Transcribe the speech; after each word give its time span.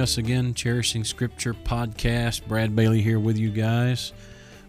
us 0.00 0.16
again, 0.16 0.54
Cherishing 0.54 1.04
Scripture 1.04 1.52
podcast. 1.52 2.46
Brad 2.48 2.74
Bailey 2.74 3.02
here 3.02 3.20
with 3.20 3.36
you 3.36 3.50
guys. 3.50 4.14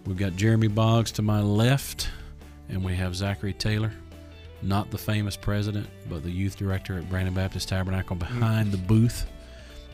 We've 0.06 0.18
got 0.18 0.36
Jeremy 0.36 0.68
Boggs 0.68 1.10
to 1.14 1.22
my 1.22 1.40
left, 1.40 2.10
and 2.68 2.84
we 2.84 2.94
have 2.96 3.16
Zachary 3.16 3.54
Taylor, 3.54 3.94
not 4.61 4.92
the 4.92 4.98
famous 4.98 5.38
president, 5.38 5.88
but 6.10 6.22
the 6.22 6.30
youth 6.30 6.58
director 6.58 6.98
at 6.98 7.10
Brandon 7.10 7.34
Baptist 7.34 7.70
Tabernacle 7.70 8.18
behind 8.18 8.74
the 8.74 8.78
booth, 8.78 9.25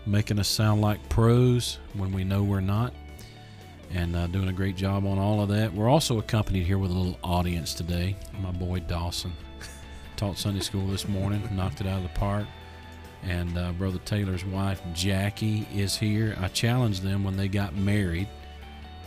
making 0.08 0.40
us 0.40 0.48
sound 0.48 0.82
like 0.82 1.08
pros 1.08 1.78
when 1.94 2.12
we 2.12 2.24
know 2.24 2.42
we're 2.42 2.60
not, 2.60 2.96
and 3.92 4.16
uh, 4.16 4.26
doing 4.26 4.48
a 4.48 4.54
great 4.54 4.76
job 4.76 5.06
on 5.06 5.20
all 5.20 5.40
of 5.40 5.50
that. 5.50 5.72
We're 5.72 5.88
also 5.88 6.18
accompanied 6.18 6.66
here 6.66 6.80
with 6.80 6.90
a 6.90 6.96
little 6.96 7.20
audience 7.24 7.76
today. 7.76 8.16
My 8.42 8.50
boy 8.50 8.80
Dawson 8.80 9.34
taught 10.16 10.40
Sunday 10.40 10.62
school 10.62 10.88
this 10.88 11.08
morning, 11.08 11.48
knocked 11.56 11.80
it 11.80 11.86
out 11.86 11.98
of 11.98 12.04
the 12.04 12.18
park 12.18 12.48
and 13.26 13.58
uh, 13.58 13.72
Brother 13.74 14.00
Taylor's 14.06 14.46
wife 14.46 14.82
Jackie 14.94 15.68
is 15.74 15.96
here. 15.98 16.36
I 16.42 16.48
challenged 16.50 17.04
them 17.04 17.24
when 17.24 17.38
they 17.38 17.48
got 17.48 17.76
married 17.76 18.28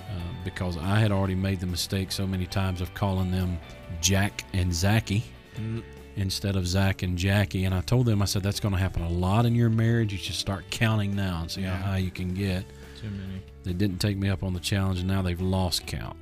uh, 0.09 0.21
because 0.45 0.77
I 0.79 0.99
had 0.99 1.13
already 1.13 1.35
made 1.35 1.61
the 1.61 1.67
mistake 1.67 2.11
so 2.13 2.27
many 2.27 2.47
times 2.47 2.81
of 2.81 2.93
calling 2.95 3.31
them 3.31 3.59
Jack 4.01 4.45
and 4.53 4.73
Zachy 4.75 5.25
Mm, 5.59 5.83
instead 6.17 6.55
of 6.55 6.67
Zach 6.67 7.03
and 7.03 7.17
Jackie. 7.17 7.65
And 7.65 7.75
I 7.75 7.81
told 7.81 8.05
them, 8.05 8.21
I 8.21 8.27
said, 8.27 8.43
that's 8.43 8.61
going 8.61 8.75
to 8.75 8.79
happen 8.79 9.01
a 9.03 9.09
lot 9.09 9.47
in 9.47 9.55
your 9.55 9.71
marriage. 9.71 10.13
You 10.13 10.19
should 10.19 10.35
start 10.35 10.65
counting 10.71 11.17
now 11.17 11.39
and 11.41 11.51
see 11.51 11.63
Yeah. 11.63 11.75
how 11.79 11.93
high 11.93 11.99
you 11.99 12.11
can 12.11 12.35
get. 12.35 12.67
Too 13.01 13.09
many. 13.09 13.43
They 13.63 13.73
didn't 13.73 13.99
take 13.99 14.19
me 14.19 14.29
up 14.29 14.43
on 14.43 14.53
the 14.53 14.61
challenge, 14.61 14.99
and 14.99 15.09
now 15.09 15.23
they've 15.23 15.41
lost 15.41 15.87
count. 15.87 16.15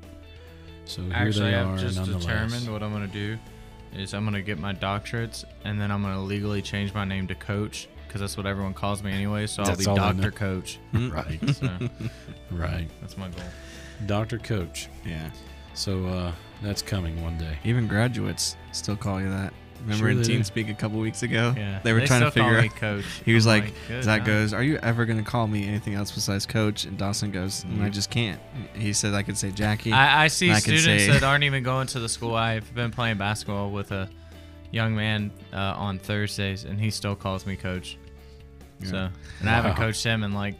So 0.84 1.02
here 1.02 1.12
Actually, 1.14 1.50
they 1.50 1.56
I've 1.56 1.66
are, 1.66 1.78
just 1.78 2.05
determined 2.05 2.70
what 2.72 2.83
I'm 2.84 2.92
gonna 2.92 3.08
do 3.08 3.36
is 3.92 4.14
I'm 4.14 4.24
gonna 4.24 4.40
get 4.42 4.58
my 4.61 4.72
doctorates 4.72 5.44
and 5.64 5.80
then 5.80 5.90
I'm 5.90 6.02
gonna 6.02 6.22
legally 6.22 6.62
change 6.62 6.92
my 6.94 7.05
name 7.05 7.27
to 7.28 7.34
Coach 7.34 7.88
because 8.14 8.20
that's 8.30 8.36
what 8.36 8.46
everyone 8.46 8.72
calls 8.74 9.02
me 9.02 9.10
anyway. 9.10 9.44
So 9.44 9.64
That's 9.64 9.84
I'll 9.88 9.98
all 9.98 10.12
be 10.12 10.18
they 10.20 10.26
know. 10.26 10.30
Doctor 10.30 10.30
Coach. 10.30 10.78
Right, 10.94 11.40
So 11.56 11.68
right. 12.52 12.88
that's 13.00 13.18
my 13.18 13.28
goal. 13.28 13.42
Dr. 14.06 14.38
Coach. 14.38 14.88
Yeah. 15.04 15.30
So 15.74 16.06
uh, 16.06 16.32
that's 16.62 16.80
coming 16.80 17.20
one 17.24 17.36
day. 17.38 17.58
Even 17.64 17.88
graduates 17.88 18.56
still 18.70 18.94
call 18.96 19.20
you 19.20 19.28
that. 19.30 19.52
Remember 19.80 19.96
Sure 19.98 20.10
in 20.10 20.18
they 20.18 20.22
Teen 20.22 20.38
do. 20.38 20.44
Speak 20.44 20.68
a 20.68 20.74
couple 20.74 21.00
weeks 21.00 21.24
ago? 21.24 21.52
Yeah, 21.56 21.80
They 21.82 21.92
were 21.92 22.06
trying 22.06 22.20
to 22.22 22.30
still 22.30 22.44
call 22.44 22.52
figure 22.52 22.62
me 22.62 22.68
out. 22.68 22.76
Coach. 22.76 23.04
He 23.24 23.34
was 23.34 23.48
I'm 23.48 23.62
like, 23.64 23.74
good, 23.88 24.04
Zach 24.04 24.20
huh? 24.20 24.26
goes, 24.28 24.52
Are 24.54 24.62
you 24.62 24.76
ever 24.76 25.06
going 25.06 25.18
to 25.18 25.28
call 25.28 25.48
me 25.48 25.66
anything 25.66 25.94
else 25.94 26.12
besides 26.12 26.46
coach? 26.46 26.84
And 26.84 26.96
Dawson 26.96 27.32
goes, 27.32 27.64
"Mm, 27.64 27.82
I 27.82 27.88
just 27.88 28.10
can't. 28.10 28.40
He 28.74 28.92
said 28.92 29.12
I 29.14 29.24
could 29.24 29.36
say 29.36 29.50
Jackie. 29.50 29.92
I, 29.92 30.24
I 30.24 30.28
see 30.28 30.50
I 30.52 30.60
can 30.60 30.78
students 30.78 31.06
say- 31.06 31.10
that 31.10 31.24
aren't 31.24 31.42
even 31.42 31.64
going 31.64 31.88
to 31.88 31.98
the 31.98 32.08
school. 32.08 32.36
I've 32.36 32.72
been 32.76 32.92
playing 32.92 33.18
basketball 33.18 33.72
with 33.72 33.90
a 33.90 34.08
young 34.70 34.94
man 34.94 35.32
uh, 35.52 35.56
on 35.76 35.98
Thursdays, 35.98 36.64
and 36.64 36.80
he 36.80 36.90
still 36.90 37.16
calls 37.16 37.44
me 37.44 37.56
coach. 37.56 37.98
So, 38.83 39.08
and 39.41 39.48
I 39.48 39.53
haven't 39.55 39.72
Wow. 39.72 39.77
coached 39.78 40.05
him 40.05 40.25
in 40.25 40.33
like 40.33 40.56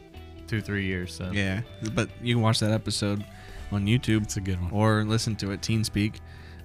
two, 0.47 0.61
three 0.61 0.85
years. 0.85 1.13
So, 1.13 1.31
yeah. 1.31 1.61
But 1.93 2.09
you 2.21 2.35
can 2.35 2.41
watch 2.41 2.59
that 2.59 2.71
episode 2.71 3.23
on 3.71 3.85
YouTube 3.85 4.23
It's 4.23 4.37
a 4.37 4.41
good 4.41 4.61
one. 4.61 4.71
or 4.71 5.03
listen 5.03 5.35
to 5.37 5.51
it, 5.51 5.61
Teen 5.61 5.83
Speak. 5.83 6.19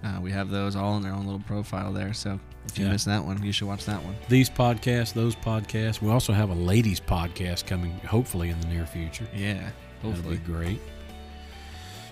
Uh, 0.04 0.18
we 0.22 0.30
have 0.32 0.48
those 0.48 0.76
all 0.76 0.96
in 0.96 1.02
their 1.02 1.12
own 1.12 1.24
little 1.26 1.40
profile 1.40 1.92
there. 1.92 2.14
So 2.14 2.40
if 2.66 2.78
you 2.78 2.86
Yeah. 2.86 2.92
missed 2.92 3.06
that 3.06 3.24
one, 3.24 3.42
you 3.42 3.52
should 3.52 3.68
watch 3.68 3.84
that 3.84 4.02
one. 4.04 4.14
these 4.28 4.48
podcasts, 4.48 5.12
those 5.12 5.34
podcasts. 5.36 6.00
We 6.00 6.10
also 6.10 6.32
have 6.32 6.48
a 6.50 6.54
ladies 6.54 7.00
podcast 7.00 7.66
coming, 7.66 7.92
hopefully 8.06 8.48
in 8.50 8.58
the 8.60 8.66
near 8.68 8.86
future. 8.86 9.26
Yeah. 9.34 9.70
That'll 10.02 10.12
Hopefully. 10.12 10.36
be 10.38 10.44
great. 10.44 10.80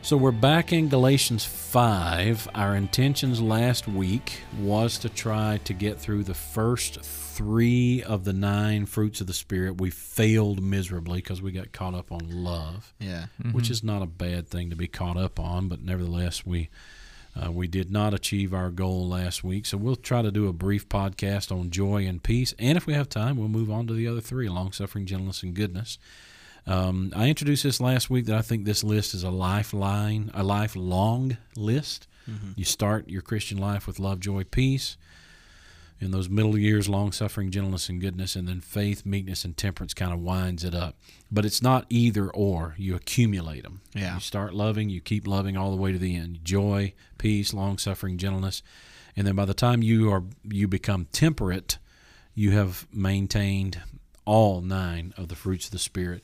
So 0.01 0.17
we're 0.17 0.31
back 0.33 0.73
in 0.73 0.89
Galatians 0.89 1.45
5. 1.45 2.49
Our 2.55 2.75
intentions 2.77 3.43
last 3.43 3.87
week 3.87 4.41
was 4.59 4.97
to 5.01 5.11
try 5.11 5.59
to 5.65 5.75
get 5.75 6.01
through 6.01 6.25
the 6.25 6.35
first 6.35 7.01
three 7.03 8.03
of 8.05 8.25
the 8.25 8.33
nine 8.33 8.87
fruits 8.87 9.21
of 9.21 9.27
the 9.27 9.35
Spirit. 9.35 9.81
We 9.81 9.91
failed 9.91 10.63
miserably 10.63 11.19
because 11.19 11.43
we 11.43 11.53
got 11.53 11.73
caught 11.73 11.95
up 11.95 12.11
on 12.11 12.21
love, 12.31 12.95
Yeah. 12.99 13.27
which 13.53 13.71
is 13.71 13.85
not 13.85 14.01
a 14.01 14.07
bad 14.07 14.49
thing 14.49 14.71
to 14.71 14.77
be 14.77 14.87
caught 14.87 15.19
up 15.19 15.39
on, 15.39 15.69
but 15.69 15.83
nevertheless, 15.83 16.45
we. 16.47 16.69
Uh, 17.41 17.53
we 17.53 17.69
did 17.69 17.89
not 17.89 18.13
achieve 18.15 18.53
our 18.53 18.69
goal 18.69 19.07
last 19.07 19.45
week, 19.45 19.65
so 19.65 19.77
we'll 19.77 19.95
try 19.95 20.23
to 20.23 20.33
do 20.33 20.49
a 20.49 20.53
brief 20.53 20.89
podcast 20.89 21.53
on 21.57 21.71
joy 21.71 22.05
and 22.05 22.21
peace. 22.21 22.53
And 22.59 22.77
if 22.77 22.85
we 22.85 22.95
have 22.95 23.09
time, 23.09 23.37
we'll 23.37 23.47
move 23.49 23.71
on 23.71 23.87
to 23.87 23.93
the 23.95 24.09
other 24.09 24.21
three 24.21 24.49
long 24.49 24.73
suffering, 24.73 25.07
gentleness, 25.07 25.45
and 25.45 25.55
goodness. 25.55 25.99
Um, 26.69 27.13
I 27.17 27.29
introduced 27.29 27.63
this 27.63 27.81
last 27.81 28.11
week 28.11 28.27
that 28.27 28.37
I 28.37 28.43
think 28.43 28.65
this 28.65 28.85
list 28.85 29.15
is 29.15 29.23
a 29.23 29.31
lifeline, 29.31 30.31
a 30.35 30.43
lifelong 30.43 31.39
list. 31.57 32.07
You 32.57 32.65
start 32.65 33.09
your 33.09 33.23
Christian 33.23 33.57
life 33.57 33.87
with 33.87 33.99
love, 33.99 34.21
joy, 34.21 34.45
peace. 34.45 34.99
In 36.01 36.11
those 36.13 36.29
middle 36.29 36.57
years, 36.57 36.89
long 36.89 37.11
suffering, 37.11 37.51
gentleness, 37.51 37.89
and 37.89 38.01
goodness, 38.01 38.37
and 38.37 38.47
then 38.47 38.61
faith, 38.61 39.05
meekness, 39.05 39.45
and 39.45 39.57
temperance 39.57 39.95
kind 39.95 40.13
of 40.13 40.21
winds 40.21 40.63
it 40.63 40.75
up. 40.75 40.95
But 41.33 41.45
it's 41.45 41.63
not 41.63 41.87
either 41.89 42.29
or. 42.29 42.75
You 42.79 42.95
accumulate 42.95 43.65
them. 43.65 43.81
Yeah. 43.95 44.15
You 44.15 44.21
start 44.21 44.55
loving, 44.55 44.91
you 44.91 45.01
keep 45.01 45.27
loving 45.27 45.57
all 45.57 45.71
the 45.71 45.77
way 45.77 45.91
to 45.91 45.99
the 45.99 46.15
end. 46.15 46.41
Joy, 46.45 46.93
peace, 47.17 47.53
long 47.53 47.79
suffering, 47.79 48.19
gentleness, 48.19 48.63
and 49.17 49.27
then 49.27 49.35
by 49.35 49.47
the 49.47 49.55
time 49.55 49.83
you 49.83 50.13
are 50.13 50.23
you 50.45 50.69
become 50.69 51.09
temperate, 51.13 51.79
you 52.35 52.53
have 52.53 52.87
maintained 52.93 53.81
all 54.25 54.61
nine 54.61 55.15
of 55.17 55.29
the 55.29 55.35
fruits 55.35 55.65
of 55.65 55.73
the 55.73 55.79
spirit 55.79 56.23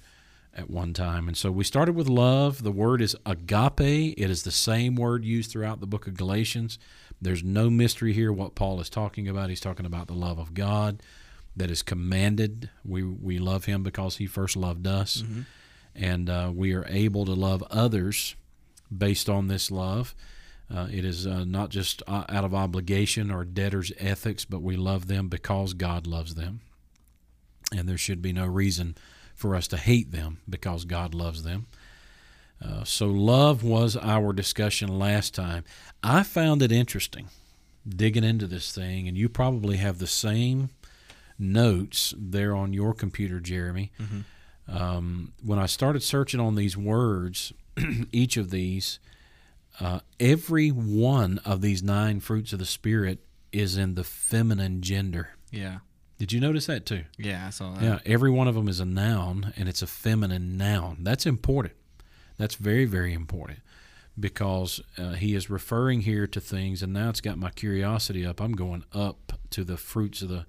at 0.55 0.71
one 0.71 0.93
time. 0.93 1.29
And 1.29 1.37
so 1.37 1.51
we 1.51 1.65
started 1.65 1.95
with 1.95 2.09
love. 2.09 2.63
The 2.63 2.73
word 2.73 3.03
is 3.03 3.17
agape. 3.27 4.15
It 4.17 4.31
is 4.31 4.43
the 4.43 4.51
same 4.51 4.95
word 4.95 5.25
used 5.25 5.51
throughout 5.51 5.81
the 5.81 5.87
book 5.87 6.07
of 6.07 6.17
Galatians. 6.17 6.79
There's 7.21 7.43
no 7.43 7.71
mystery 7.71 8.13
here 8.13 8.33
what 8.33 8.55
Paul 8.55 8.81
is 8.81 8.91
talking 8.91 9.29
about. 9.29 9.49
He's 9.49 9.61
talking 9.61 9.87
about 9.87 10.07
the 10.07 10.15
love 10.15 10.39
of 10.39 10.55
God 10.55 11.03
that 11.57 11.71
is 11.71 11.83
commanded. 11.83 12.71
We 12.85 13.03
we 13.03 13.39
love 13.39 13.65
him 13.65 13.83
because 13.83 14.17
he 14.17 14.27
first 14.27 14.57
loved 14.57 14.87
us. 14.87 15.23
And 15.95 16.29
uh, 16.29 16.51
we 16.55 16.75
are 16.75 16.85
able 16.89 17.25
to 17.25 17.33
love 17.35 17.63
others 17.71 18.35
based 18.97 19.29
on 19.29 19.47
this 19.49 19.71
love. 19.71 20.15
Uh, 20.75 20.89
it 20.91 21.05
is 21.05 21.27
uh, 21.27 21.45
not 21.45 21.69
just 21.71 22.03
uh, 22.07 22.25
out 22.29 22.45
of 22.45 22.55
obligation 22.55 23.31
or 23.31 23.45
debtor's 23.45 23.93
ethics, 23.99 24.45
but 24.45 24.63
we 24.63 24.77
love 24.77 25.07
them 25.07 25.29
because 25.29 25.73
God 25.75 26.07
loves 26.07 26.35
them. 26.35 26.61
And 27.75 27.89
there 27.89 27.99
should 27.99 28.23
be 28.23 28.33
no 28.33 28.47
reason 28.47 28.97
for 29.35 29.55
us 29.55 29.69
to 29.69 29.77
hate 29.77 30.13
them 30.13 30.39
because 30.49 30.85
God 30.85 31.15
loves 31.15 31.43
them. 31.43 31.67
Uh, 32.65 32.85
so, 32.85 33.07
love 33.07 33.63
was 33.63 33.97
our 33.97 34.33
discussion 34.33 34.99
last 34.99 35.35
time. 35.35 35.65
I 36.03 36.23
found 36.23 36.63
it 36.63 36.73
interesting 36.73 37.29
digging 37.87 38.25
into 38.25 38.47
this 38.47 38.73
thing, 38.73 39.09
and 39.09 39.17
you 39.17 39.29
probably 39.29 39.77
have 39.77 39.99
the 39.99 40.07
same 40.07 40.71
notes 41.39 42.15
there 42.17 42.55
on 42.55 42.73
your 42.73 42.95
computer, 42.95 43.41
Jeremy. 43.41 43.93
Um, 44.67 45.33
when 45.45 45.59
I 45.59 45.67
started 45.67 46.03
searching 46.03 46.41
on 46.41 46.55
these 46.55 46.77
words, 46.77 47.53
each 48.13 48.37
of 48.37 48.51
these, 48.51 48.99
uh, 49.81 50.01
every 50.19 50.71
one 50.71 51.39
of 51.45 51.61
these 51.61 51.83
nine 51.83 52.21
fruits 52.21 52.53
of 52.53 52.59
the 52.59 52.65
Spirit 52.65 53.19
is 53.53 53.77
in 53.77 53.95
the 53.95 54.05
feminine 54.05 54.81
gender. 54.81 55.31
Yeah. 55.51 55.79
Did 56.25 56.33
you 56.33 56.41
notice 56.41 56.65
that 56.69 56.87
too? 56.87 57.05
Yeah. 57.19 57.47
I 57.47 57.51
saw 57.51 57.75
that. 57.75 57.83
Yeah, 57.83 57.99
every 58.07 58.31
one 58.31 58.49
of 58.49 58.55
them 58.55 58.67
is 58.67 58.81
a 58.81 58.87
noun, 58.87 59.53
and 59.59 59.69
it's 59.69 59.83
a 59.83 59.87
feminine 59.87 60.57
noun. 60.57 61.01
That's 61.03 61.27
important. 61.27 61.75
That's 62.39 62.55
very, 62.55 62.87
very 62.87 63.13
important 63.13 63.59
because 64.19 64.81
uh, 64.97 65.13
he 65.13 65.35
is 65.35 65.51
referring 65.51 66.01
here 66.01 66.27
to 66.29 66.41
things, 66.41 66.83
and 66.83 66.95
now 66.95 67.11
it's 67.11 67.21
got 67.21 67.37
my 67.37 67.51
curiosity 67.51 68.25
up. 68.25 68.41
I'm 68.41 68.53
going 68.53 68.85
up 68.95 69.35
to 69.51 69.65
the 69.65 69.77
fruits 69.77 70.23
of 70.23 70.31
the, 70.31 70.47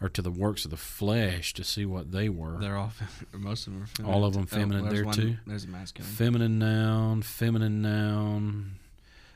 or 0.00 0.08
to 0.10 0.22
the 0.22 0.30
works 0.30 0.64
of 0.64 0.70
the 0.70 0.76
flesh 0.76 1.52
to 1.54 1.64
see 1.64 1.84
what 1.84 2.12
they 2.12 2.28
were. 2.28 2.58
They're 2.60 2.76
all, 2.76 2.92
most 3.32 3.66
of 3.66 3.72
them 3.72 3.82
are 3.82 3.86
feminine. 3.86 4.14
All 4.14 4.24
of 4.24 4.34
them 4.34 4.42
Oh, 4.52 4.54
feminine 4.54 4.84
there's 4.84 4.94
there, 4.94 5.04
one- 5.06 5.14
too? 5.16 5.36
There's 5.44 5.64
a 5.64 5.68
masculine. 5.68 6.08
Feminine 6.12 6.58
noun, 6.60 7.22
feminine 7.22 7.82
noun, 7.82 8.76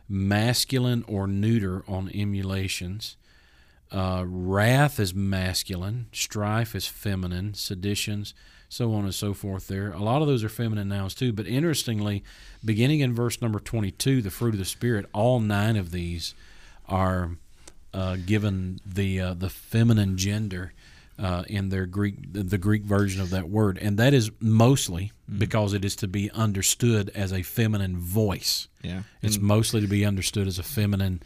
masculine 0.09 1.05
or 1.09 1.27
neuter 1.27 1.83
on 1.89 2.09
emulations. 2.15 3.17
Uh, 3.93 4.25
wrath 4.27 5.01
is 5.01 5.13
masculine, 5.15 6.07
strife 6.13 6.75
is 6.77 6.87
feminine, 6.87 7.55
seditions, 7.55 8.35
so 8.69 8.93
on 8.95 9.03
and 9.05 9.15
so 9.15 9.35
forth. 9.35 9.67
There, 9.67 9.91
a 9.91 9.99
lot 9.99 10.23
of 10.23 10.29
those 10.29 10.45
are 10.45 10.49
feminine 10.49 10.89
nouns 10.89 11.15
too. 11.15 11.33
But 11.33 11.47
interestingly, 11.49 12.23
beginning 12.65 13.01
in 13.01 13.15
verse 13.15 13.43
number 13.43 13.59
twenty-two, 13.59 14.23
the 14.23 14.31
fruit 14.31 14.55
of 14.55 14.59
the 14.59 14.65
spirit, 14.65 15.07
all 15.13 15.41
nine 15.41 15.77
of 15.77 15.91
these 15.91 16.35
are 16.89 17.33
uh, 17.93 18.17
given 18.25 18.79
the 18.87 19.21
uh, 19.21 19.35
the 19.35 19.51
feminine 19.51 20.17
gender 20.17 20.73
uh, 21.19 21.43
in 21.49 21.71
their 21.71 21.87
Greek 21.87 22.33
the 22.33 22.59
Greek 22.59 22.85
version 22.85 23.21
of 23.21 23.31
that 23.31 23.49
word, 23.49 23.77
and 23.83 23.99
that 23.99 24.15
is 24.15 24.31
mostly 24.39 25.11
because 25.37 25.75
it 25.75 25.85
is 25.85 25.97
to 25.97 26.07
be 26.07 26.31
understood 26.31 27.11
as 27.15 27.33
a 27.33 27.43
feminine 27.43 27.97
voice. 27.97 28.69
Yeah. 28.83 29.03
It's 29.21 29.35
And- 29.37 29.45
mostly 29.45 29.81
to 29.81 29.89
be 29.89 30.05
understood 30.05 30.47
as 30.47 30.61
a 30.61 30.63
feminine 30.63 31.23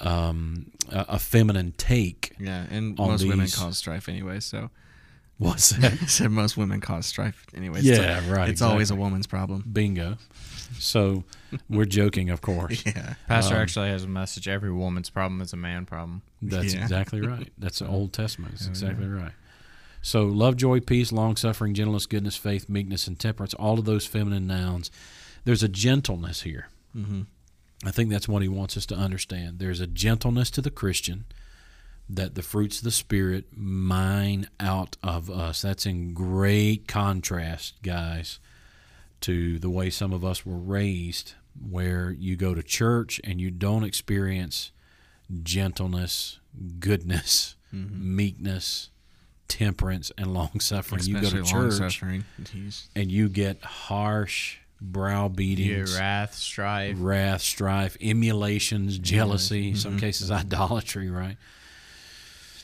um, 0.00 0.70
a, 0.90 1.04
a 1.10 1.18
feminine 1.18 1.72
take. 1.76 2.32
yeah, 2.38 2.64
and 2.70 2.98
on 2.98 3.08
most 3.10 3.26
women 3.26 3.48
cause 3.48 3.78
strife 3.78 4.08
anyway. 4.08 4.40
So 4.40 4.70
What's 5.38 5.70
that? 5.80 5.92
I 5.92 6.06
said 6.06 6.30
most 6.30 6.56
women 6.56 6.80
cause 6.80 7.06
strife 7.06 7.44
anyway. 7.56 7.80
Yeah, 7.82 8.20
so 8.24 8.32
right, 8.32 8.48
It's 8.48 8.62
always 8.62 8.90
a 8.90 8.94
woman's 8.94 9.26
problem. 9.26 9.64
Bingo. 9.72 10.16
So 10.78 11.24
we're 11.68 11.84
joking, 11.86 12.30
of 12.30 12.40
course. 12.40 12.82
Yeah. 12.86 13.14
Pastor 13.26 13.56
Um, 13.56 13.60
actually 13.62 13.88
has 13.88 14.04
a 14.04 14.08
message. 14.08 14.46
Every 14.48 14.72
woman's 14.72 15.10
problem 15.10 15.40
is 15.40 15.52
a 15.52 15.56
man 15.56 15.86
problem. 15.86 16.22
That's 16.40 16.72
Yeah. 16.74 16.82
exactly 16.82 17.20
right. 17.20 17.52
That's 17.58 17.80
the 17.80 17.88
Old 17.88 18.12
Testament. 18.12 18.52
That's 18.52 18.66
exactly 18.66 19.06
right. 19.08 19.32
So 20.02 20.24
love, 20.26 20.56
joy, 20.56 20.80
peace, 20.80 21.10
long 21.12 21.34
suffering, 21.36 21.74
gentleness, 21.74 22.06
goodness, 22.06 22.36
faith, 22.36 22.68
meekness, 22.68 23.06
and 23.08 23.18
temperance, 23.18 23.54
all 23.54 23.78
of 23.78 23.86
those 23.86 24.06
feminine 24.06 24.46
nouns. 24.46 24.90
There's 25.44 25.62
a 25.62 25.68
gentleness 25.68 26.42
here. 26.42 26.68
Mm-hmm. 26.96 27.22
I 27.84 27.90
think 27.90 28.10
that's 28.10 28.28
what 28.28 28.42
he 28.42 28.48
wants 28.48 28.76
us 28.76 28.86
to 28.86 28.94
understand. 28.94 29.58
There's 29.58 29.80
a 29.80 29.86
gentleness 29.86 30.50
to 30.52 30.60
the 30.62 30.70
Christian 30.70 31.24
that 32.08 32.34
the 32.34 32.42
fruits 32.42 32.78
of 32.78 32.84
the 32.84 32.90
Spirit 32.90 33.46
mine 33.56 34.48
out 34.60 34.96
of 35.02 35.30
us. 35.30 35.62
That's 35.62 35.86
in 35.86 36.12
great 36.14 36.86
contrast, 36.88 37.82
guys, 37.82 38.38
to 39.22 39.58
the 39.58 39.70
way 39.70 39.90
some 39.90 40.12
of 40.12 40.24
us 40.24 40.44
were 40.44 40.58
raised, 40.58 41.34
where 41.70 42.10
you 42.10 42.36
go 42.36 42.54
to 42.54 42.62
church 42.62 43.20
and 43.24 43.40
you 43.40 43.50
don't 43.50 43.84
experience 43.84 44.70
gentleness, 45.42 46.40
goodness, 46.78 47.56
Mm-hmm. 47.74 48.14
meekness, 48.16 48.90
temperance, 49.48 50.12
and 50.16 50.26
long 50.32 50.60
suffering. 50.60 51.02
You 51.02 51.14
go 51.14 51.22
to 51.30 51.42
church 51.42 51.72
and 52.94 53.10
you 53.10 53.28
get 53.28 53.60
harsh 53.64 54.58
Your 54.84 54.92
browbeatings 54.92 55.98
wrath, 55.98 56.34
strife. 56.34 56.96
wrath, 56.98 57.42
strife, 57.42 57.96
emulations, 58.00 58.98
jealousy, 58.98 59.70
in 59.70 59.76
some 59.76 59.98
cases 59.98 60.30
idolatry, 60.30 61.10
right? 61.10 61.36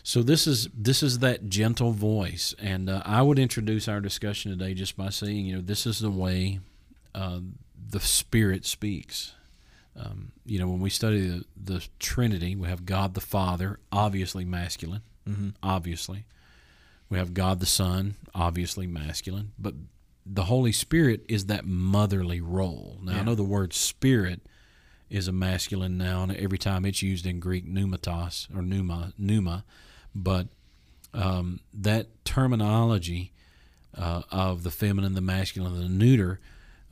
So 0.03 0.23
this 0.23 0.47
is 0.47 0.69
this 0.77 1.03
is 1.03 1.19
that 1.21 1.49
gentle 1.49 1.93
voice, 1.93 2.55
and 2.59 2.89
uh, 2.89 3.03
I 3.05 3.23
would 3.23 3.39
introduce 3.39 3.87
our 3.87 4.01
discussion 4.01 4.51
today 4.51 4.75
just 4.75 4.97
by 4.97 5.11
saying, 5.11 5.47
you 5.47 5.57
know, 5.57 5.63
this 5.63 5.87
is 5.87 6.01
the 6.01 6.11
way 6.11 6.61
uh, 7.15 7.41
the 7.91 8.01
Spirit 8.01 8.65
speaks. 8.65 9.35
Um, 9.97 10.33
you 10.47 10.59
know, 10.59 10.69
when 10.69 10.81
we 10.81 10.89
study 10.89 11.29
the, 11.29 11.45
the 11.57 11.87
Trinity, 11.99 12.57
we 12.57 12.69
have 12.69 12.87
God 12.87 13.15
the 13.15 13.21
Father, 13.21 13.79
obviously 13.93 14.45
masculine, 14.45 15.03
mm-hmm. 15.29 15.51
obviously. 15.63 16.25
We 17.11 17.19
have 17.19 17.35
God 17.35 17.61
the 17.61 17.67
Son, 17.67 18.15
obviously 18.35 18.87
masculine, 18.87 19.53
but 19.59 19.75
the 20.25 20.45
Holy 20.45 20.73
Spirit 20.73 21.25
is 21.29 21.47
that 21.47 21.65
motherly 21.67 22.41
role. 22.41 22.99
Now, 23.03 23.19
I 23.21 23.23
know 23.23 23.35
the 23.35 23.43
word 23.43 23.73
spirit 23.73 24.41
is 25.09 25.27
a 25.27 25.33
masculine 25.33 25.99
noun 25.99 26.35
every 26.37 26.59
time 26.59 26.85
it's 26.85 27.03
used 27.03 27.27
in 27.27 27.41
Greek, 27.41 27.67
pneumatos 27.67 28.47
or 28.55 28.63
pneuma, 28.63 29.13
pneuma, 29.19 29.65
but 30.15 30.49
um, 31.13 31.61
that 31.75 32.25
terminology 32.25 33.33
uh, 33.97 34.23
of 34.31 34.63
the 34.63 34.71
feminine, 34.71 35.15
the 35.15 35.21
masculine, 35.21 35.81
the 35.81 35.89
neuter 35.89 36.39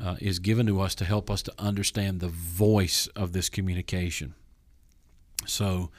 uh, 0.02 0.16
is 0.20 0.38
given 0.38 0.66
to 0.66 0.80
us 0.80 0.94
to 0.96 1.04
help 1.04 1.30
us 1.30 1.42
to 1.42 1.52
understand 1.58 2.20
the 2.20 2.28
voice 2.28 3.06
of 3.14 3.32
this 3.32 3.48
communication. 3.48 4.34
So, 5.46 5.90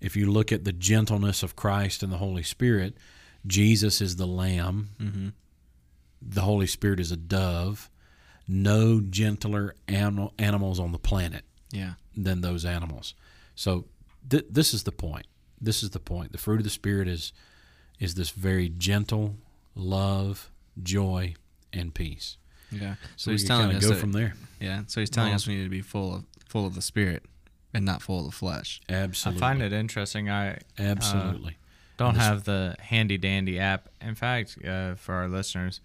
if 0.00 0.16
you 0.16 0.30
look 0.30 0.52
at 0.52 0.64
the 0.64 0.72
gentleness 0.72 1.42
of 1.42 1.56
Christ 1.56 2.02
and 2.02 2.12
the 2.12 2.18
Holy 2.18 2.42
Spirit, 2.42 2.94
Jesus 3.46 4.00
is 4.02 4.16
the 4.16 4.26
lamb, 4.26 4.90
Mm-hmm. 5.00 5.28
The 6.26 6.42
Holy 6.42 6.66
Spirit 6.66 7.00
is 7.00 7.12
a 7.12 7.16
dove. 7.16 7.90
No 8.46 9.00
gentler 9.00 9.74
animal, 9.88 10.32
animals 10.38 10.78
on 10.78 10.92
the 10.92 10.98
planet 10.98 11.44
Yeah. 11.72 11.94
than 12.16 12.40
those 12.42 12.64
animals. 12.64 13.14
So 13.54 13.86
th- 14.28 14.46
this 14.50 14.74
is 14.74 14.82
the 14.82 14.92
point. 14.92 15.26
This 15.60 15.82
is 15.82 15.90
the 15.90 16.00
point. 16.00 16.32
The 16.32 16.38
fruit 16.38 16.58
of 16.58 16.64
the 16.64 16.70
Spirit 16.70 17.08
is 17.08 17.32
is 18.00 18.14
this 18.16 18.30
very 18.30 18.68
gentle 18.68 19.36
love, 19.76 20.50
joy, 20.82 21.34
and 21.72 21.94
peace. 21.94 22.36
Yeah. 22.70 22.94
So, 22.94 23.08
So 23.16 23.30
we 23.30 23.34
he's 23.34 23.44
telling 23.44 23.66
kind 23.66 23.76
us 23.78 23.84
of 23.84 23.88
go 23.90 23.94
that- 23.94 24.00
from 24.00 24.12
there. 24.12 24.34
Yeah. 24.60 24.82
So 24.88 25.00
he's 25.00 25.10
telling 25.10 25.30
Well- 25.30 25.36
us 25.36 25.46
we 25.46 25.54
need 25.56 25.64
to 25.64 25.68
be 25.70 25.80
full 25.82 26.14
of 26.14 26.24
full 26.48 26.66
of 26.66 26.74
the 26.74 26.82
spirit 26.82 27.24
and 27.72 27.84
not 27.84 28.02
full 28.02 28.20
of 28.20 28.26
the 28.26 28.32
flesh. 28.36 28.80
Absolutely. 28.88 29.38
I 29.38 29.40
find 29.40 29.62
it 29.62 29.72
interesting. 29.72 30.28
I 30.30 30.58
absolutely. 30.78 31.56
don't 31.96 32.14
this- 32.14 32.22
have 32.22 32.44
the 32.44 32.76
handy 32.80 33.16
dandy 33.18 33.58
app. 33.58 33.88
In 34.00 34.14
fact, 34.14 34.58
uh, 34.64 34.94
for 34.96 35.14
our 35.14 35.28
listeners, 35.28 35.80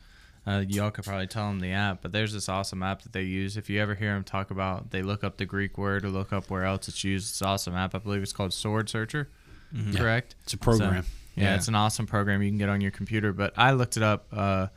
uh, 0.47 0.63
y'all 0.67 0.91
could 0.91 1.03
probably 1.05 1.27
tell 1.27 1.47
them 1.47 1.59
the 1.59 1.71
app, 1.71 2.01
but 2.01 2.11
there's 2.11 2.33
this 2.33 2.49
awesome 2.49 2.81
app 2.83 3.03
that 3.03 3.13
they 3.13 3.23
use. 3.23 3.57
If 3.57 3.69
you 3.69 3.79
ever 3.81 3.95
hear 3.95 4.13
them 4.13 4.23
talk 4.23 4.51
about, 4.51 4.91
they 4.91 5.01
look 5.01 5.23
up 5.23 5.37
the 5.37 5.45
Greek 5.45 5.77
word 5.77 6.03
or 6.05 6.09
look 6.09 6.31
up 6.33 6.49
where 6.49 6.63
else 6.65 6.87
it's 6.87 7.03
used. 7.03 7.29
It's 7.29 7.41
an 7.41 7.47
awesome 7.47 7.75
app. 7.75 7.93
I 7.93 7.99
believe 7.99 8.21
it's 8.23 8.33
called 8.33 8.53
Sword 8.53 8.89
Searcher. 8.89 9.29
Mhm. 9.75 9.93
Yeah. 9.93 9.99
Correct. 9.99 10.35
it's 10.43 10.53
a 10.53 10.57
program. 10.57 11.05
Yeah, 11.35 11.43
Yeah. 11.43 11.55
it's 11.55 11.67
an 11.67 11.75
awesome 11.75 12.07
program 12.07 12.41
you 12.41 12.49
can 12.49 12.57
get 12.57 12.69
on 12.69 12.81
your 12.81 12.91
computer. 12.91 13.31
But 13.33 13.53
I 13.57 13.71
looked 13.71 13.97
it 13.97 14.03
up 14.03 14.27
uh, 14.31 14.67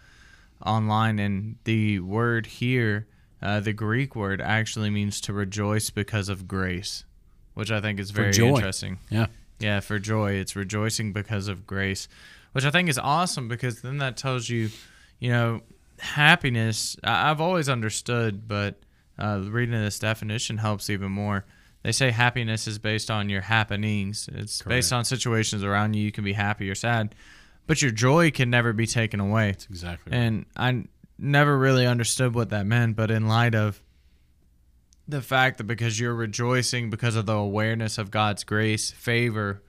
online, 0.64 1.18
and 1.18 1.56
the 1.64 2.00
word 2.00 2.46
here, 2.46 3.06
uh, 3.40 3.60
the 3.60 3.72
Greek 3.72 4.14
word, 4.14 4.40
actually 4.40 4.90
means 4.90 5.20
to 5.22 5.32
rejoice 5.32 5.90
because 5.90 6.28
of 6.28 6.46
grace, 6.46 7.04
which 7.54 7.70
I 7.70 7.80
think 7.80 7.98
is 7.98 8.10
very 8.10 8.32
interesting. 8.36 8.98
yeah. 9.10 9.26
Yeah, 9.58 9.78
for 9.80 9.98
joy. 10.00 10.32
It's 10.32 10.56
rejoicing 10.56 11.12
because 11.12 11.46
of 11.46 11.66
grace, 11.68 12.08
which 12.52 12.64
I 12.64 12.70
think 12.70 12.88
is 12.88 12.98
awesome 12.98 13.46
because 13.46 13.80
then 13.80 13.98
that 13.98 14.16
tells 14.16 14.48
you, 14.48 14.70
you 15.22 15.30
know, 15.30 15.60
happiness. 16.00 16.96
I've 17.04 17.40
always 17.40 17.68
understood, 17.68 18.48
but 18.48 18.80
uh, 19.16 19.40
reading 19.44 19.80
this 19.80 20.00
definition 20.00 20.58
helps 20.58 20.90
even 20.90 21.12
more. 21.12 21.44
They 21.84 21.92
say 21.92 22.10
happiness 22.10 22.66
is 22.66 22.80
based 22.80 23.08
on 23.08 23.28
your 23.28 23.42
happenings. 23.42 24.28
It's 24.32 24.62
based 24.62 24.92
on 24.92 25.04
situations 25.04 25.62
around 25.62 25.94
you. 25.94 26.02
You 26.02 26.10
can 26.10 26.24
be 26.24 26.32
happy 26.32 26.68
or 26.68 26.74
sad, 26.74 27.14
but 27.68 27.80
your 27.80 27.92
joy 27.92 28.32
can 28.32 28.50
never 28.50 28.72
be 28.72 28.84
taken 28.84 29.20
away. 29.20 29.52
That's 29.52 29.66
exactly 29.66 30.10
right. 30.10 30.18
And 30.18 30.46
I 30.56 30.86
never 31.20 31.56
really 31.56 31.86
understood 31.86 32.34
what 32.34 32.50
that 32.50 32.66
meant, 32.66 32.96
but 32.96 33.12
in 33.12 33.28
light 33.28 33.54
of 33.54 33.80
the 35.06 35.22
fact 35.22 35.58
that 35.58 35.64
because 35.64 36.00
you're 36.00 36.16
rejoicing 36.16 36.90
because 36.90 37.14
of 37.14 37.26
the 37.26 37.36
awareness 37.36 37.96
of 37.96 38.10
God's 38.10 38.42
grace, 38.42 38.90
favor, 38.90 39.62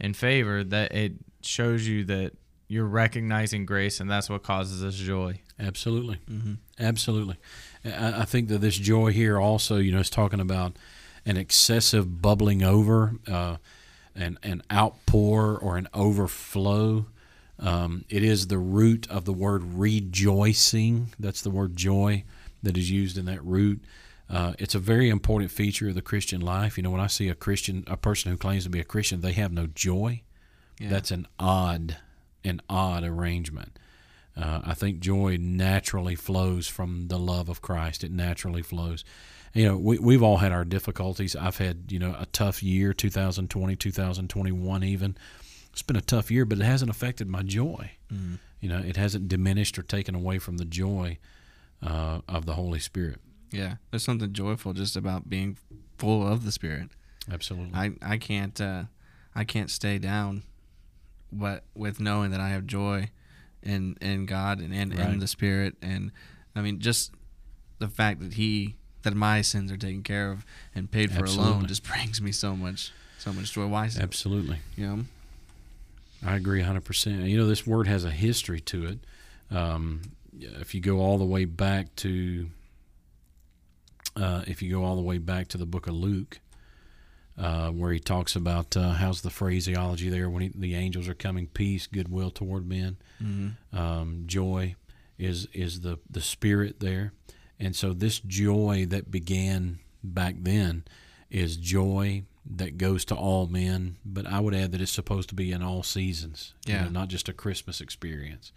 and 0.00 0.16
favor, 0.16 0.62
that 0.62 0.94
it 0.94 1.14
shows 1.40 1.88
you 1.88 2.04
that 2.04 2.34
you're 2.68 2.86
recognizing 2.86 3.66
grace, 3.66 3.98
and 3.98 4.10
that's 4.10 4.28
what 4.28 4.42
causes 4.42 4.84
us 4.84 4.94
joy. 4.94 5.40
Absolutely. 5.58 6.18
Mm-hmm. 6.30 6.54
Absolutely. 6.78 7.36
I, 7.84 8.20
I 8.20 8.24
think 8.24 8.48
that 8.48 8.60
this 8.60 8.76
joy 8.76 9.10
here 9.12 9.40
also, 9.40 9.78
you 9.78 9.90
know, 9.90 10.00
is 10.00 10.10
talking 10.10 10.40
about 10.40 10.76
an 11.24 11.36
excessive 11.36 12.22
bubbling 12.22 12.62
over, 12.62 13.14
uh, 13.26 13.56
an, 14.14 14.38
an 14.42 14.62
outpour 14.70 15.58
or 15.58 15.76
an 15.76 15.88
overflow. 15.94 17.06
Um, 17.58 18.04
it 18.08 18.22
is 18.22 18.46
the 18.46 18.58
root 18.58 19.10
of 19.10 19.24
the 19.24 19.32
word 19.32 19.62
rejoicing. 19.74 21.12
That's 21.18 21.42
the 21.42 21.50
word 21.50 21.76
joy 21.76 22.24
that 22.62 22.76
is 22.76 22.90
used 22.90 23.18
in 23.18 23.24
that 23.24 23.44
root. 23.44 23.82
Uh, 24.30 24.52
it's 24.58 24.74
a 24.74 24.78
very 24.78 25.08
important 25.08 25.50
feature 25.50 25.88
of 25.88 25.94
the 25.94 26.02
Christian 26.02 26.40
life. 26.40 26.76
You 26.76 26.82
know, 26.82 26.90
when 26.90 27.00
I 27.00 27.06
see 27.06 27.28
a 27.28 27.34
Christian, 27.34 27.84
a 27.86 27.96
person 27.96 28.30
who 28.30 28.36
claims 28.36 28.64
to 28.64 28.70
be 28.70 28.80
a 28.80 28.84
Christian, 28.84 29.22
they 29.22 29.32
have 29.32 29.52
no 29.52 29.66
joy. 29.66 30.22
Yeah. 30.78 30.90
That's 30.90 31.10
an 31.10 31.26
odd, 31.38 31.96
an 32.44 32.60
odd 32.68 33.04
arrangement. 33.04 33.78
Uh, 34.36 34.60
I 34.64 34.74
think 34.74 35.00
joy 35.00 35.36
naturally 35.40 36.14
flows 36.14 36.68
from 36.68 37.08
the 37.08 37.18
love 37.18 37.48
of 37.48 37.60
Christ. 37.60 38.04
It 38.04 38.12
naturally 38.12 38.62
flows. 38.62 39.04
You 39.52 39.64
know, 39.64 39.76
we, 39.76 39.98
we've 39.98 40.22
all 40.22 40.36
had 40.36 40.52
our 40.52 40.64
difficulties. 40.64 41.34
I've 41.34 41.58
had, 41.58 41.90
you 41.90 41.98
know, 41.98 42.14
a 42.18 42.26
tough 42.26 42.62
year, 42.62 42.92
2020, 42.92 43.74
2021 43.74 44.84
even. 44.84 45.16
It's 45.72 45.82
been 45.82 45.96
a 45.96 46.00
tough 46.00 46.30
year, 46.30 46.44
but 46.44 46.58
it 46.58 46.64
hasn't 46.64 46.90
affected 46.90 47.28
my 47.28 47.42
joy. 47.42 47.92
Mm-hmm. 48.12 48.34
You 48.60 48.68
know, 48.68 48.78
it 48.78 48.96
hasn't 48.96 49.28
diminished 49.28 49.78
or 49.78 49.82
taken 49.82 50.14
away 50.14 50.38
from 50.38 50.58
the 50.58 50.64
joy 50.64 51.18
uh, 51.82 52.20
of 52.28 52.46
the 52.46 52.54
Holy 52.54 52.78
Spirit. 52.78 53.20
Yeah. 53.50 53.76
There's 53.90 54.04
something 54.04 54.32
joyful 54.32 54.72
just 54.72 54.96
about 54.96 55.28
being 55.28 55.56
full 55.96 56.26
of 56.26 56.44
the 56.44 56.52
spirit. 56.52 56.90
Absolutely. 57.30 57.74
I 57.74 57.92
I 58.02 58.16
can't 58.16 58.58
uh, 58.60 58.84
I 59.34 59.44
can't 59.44 59.70
stay 59.70 59.98
down, 59.98 60.42
but 61.32 61.64
with 61.74 62.00
knowing 62.00 62.30
that 62.30 62.40
I 62.40 62.48
have 62.50 62.66
joy 62.66 63.10
in 63.62 63.96
in 64.00 64.26
God 64.26 64.60
and 64.60 64.72
in, 64.74 64.90
Right. 64.90 65.10
in 65.10 65.18
the 65.18 65.26
Spirit, 65.28 65.76
and 65.82 66.10
I 66.54 66.62
mean 66.62 66.80
just 66.80 67.12
the 67.78 67.88
fact 67.88 68.20
that 68.20 68.34
He 68.34 68.76
that 69.02 69.14
my 69.14 69.42
sins 69.42 69.70
are 69.70 69.76
taken 69.76 70.02
care 70.02 70.30
of 70.30 70.44
and 70.74 70.90
paid 70.90 71.10
for 71.12 71.20
Absolutely. 71.20 71.52
alone 71.52 71.66
just 71.66 71.82
brings 71.88 72.20
me 72.20 72.32
so 72.32 72.56
much 72.56 72.92
so 73.18 73.32
much 73.32 73.52
joy. 73.52 73.66
Why? 73.66 73.86
is 73.86 73.96
it- 73.96 74.02
Absolutely. 74.02 74.58
You 74.76 74.86
know. 74.86 75.04
I 76.26 76.34
agree 76.34 76.60
100%. 76.62 77.28
You 77.28 77.36
know, 77.38 77.46
this 77.46 77.64
word 77.64 77.86
has 77.86 78.04
a 78.04 78.10
history 78.10 78.58
to 78.62 78.86
it. 78.86 78.98
Um, 79.54 80.02
if 80.36 80.74
you 80.74 80.80
go 80.80 80.98
all 80.98 81.16
the 81.16 81.24
way 81.24 81.44
back 81.44 81.94
to, 81.96 82.48
uh, 84.16 84.42
if 84.46 84.62
you 84.62 84.70
go 84.70 84.84
all 84.84 84.96
the 84.96 85.02
way 85.02 85.18
back 85.18 85.48
to 85.48 85.58
the 85.58 85.66
book 85.66 85.86
of 85.86 85.94
Luke, 85.94 86.40
uh, 87.38 87.70
where 87.70 87.92
he 87.92 88.00
talks 88.00 88.34
about 88.36 88.76
uh, 88.76 88.90
how's 88.92 89.20
the 89.22 89.30
phraseology 89.30 90.08
there 90.08 90.28
when 90.28 90.42
he, 90.42 90.52
the 90.54 90.74
angels 90.74 91.08
are 91.08 91.14
coming, 91.14 91.46
peace, 91.46 91.86
goodwill 91.86 92.30
toward 92.30 92.66
men, 92.68 92.96
Mm-hmm. 93.22 93.76
um, 93.78 94.22
joy 94.26 94.74
is 95.18 95.46
is 95.52 95.80
the 95.80 95.98
the 96.10 96.20
spirit 96.20 96.80
there, 96.80 97.12
and 97.58 97.74
so 97.76 97.92
this 97.92 98.20
joy 98.20 98.86
that 98.88 99.10
began 99.10 99.78
back 100.04 100.34
then 100.40 100.84
is 101.30 101.56
joy 101.56 102.22
that 102.50 102.78
goes 102.78 103.04
to 103.04 103.14
all 103.14 103.46
men. 103.46 103.96
But 104.04 104.26
I 104.26 104.40
would 104.40 104.54
add 104.54 104.72
that 104.72 104.80
it's 104.80 104.92
supposed 104.92 105.28
to 105.30 105.34
be 105.34 105.52
in 105.52 105.62
all 105.62 105.82
seasons, 105.82 106.54
you 106.66 106.74
Yeah. 106.74 106.84
know, 106.84 106.90
not 106.90 107.08
just 107.08 107.28
a 107.28 107.32
Christmas 107.32 107.80
experience, 107.80 108.52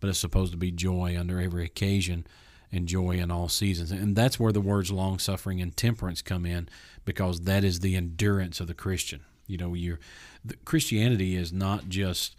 but 0.00 0.08
it's 0.10 0.18
supposed 0.18 0.52
to 0.52 0.58
be 0.58 0.70
joy 0.70 1.16
under 1.18 1.40
every 1.40 1.64
occasion 1.64 2.26
and 2.72 2.88
joy 2.88 3.12
in 3.12 3.30
all 3.30 3.48
seasons. 3.48 3.90
And 3.90 4.16
that's 4.16 4.40
where 4.40 4.52
the 4.52 4.60
words 4.60 4.90
long 4.90 5.18
suffering 5.18 5.60
and 5.60 5.76
temperance 5.76 6.22
come 6.22 6.46
in 6.46 6.68
because 7.04 7.42
that 7.42 7.62
is 7.64 7.80
the 7.80 7.94
endurance 7.94 8.60
of 8.60 8.66
the 8.66 8.74
Christian. 8.74 9.20
You 9.46 9.58
know, 9.58 9.74
you're 9.74 10.00
the, 10.44 10.56
Christianity 10.64 11.36
is 11.36 11.52
not 11.52 11.88
just 11.88 12.34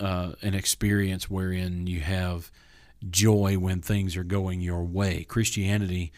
uh, 0.00 0.32
an 0.40 0.54
experience 0.54 1.28
wherein 1.28 1.86
you 1.86 2.00
have 2.00 2.50
joy 3.10 3.56
when 3.58 3.82
things 3.82 4.16
are 4.16 4.24
going 4.24 4.60
your 4.60 4.84
way. 4.84 5.24
Christianity 5.24 6.12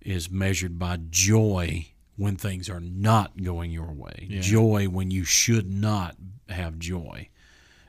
is 0.00 0.30
measured 0.30 0.78
by 0.78 0.98
joy 1.10 1.86
when 2.16 2.36
things 2.36 2.68
are 2.68 2.80
not 2.80 3.42
going 3.42 3.70
your 3.70 3.92
way, 3.92 4.26
Yeah. 4.28 4.40
joy 4.40 4.86
when 4.86 5.10
you 5.10 5.24
should 5.24 5.70
not 5.72 6.16
have 6.48 6.78
joy. 6.78 7.28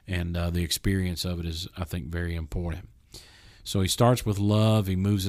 And 0.07 0.37
uh, 0.37 0.49
the 0.49 0.63
experience 0.63 1.25
of 1.25 1.39
it 1.39 1.45
is, 1.45 1.67
I 1.77 1.85
think, 1.85 2.07
very 2.07 2.35
important. 2.35 2.87
So 3.63 3.81
he 3.81 3.87
starts 3.87 4.25
with 4.25 4.39
love. 4.39 4.87
He 4.87 4.95
moves 4.95 5.27